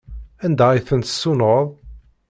[0.45, 1.67] Anda ay ten-tessunɣeḍ?